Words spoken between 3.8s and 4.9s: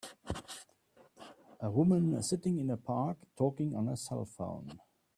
a cellphone.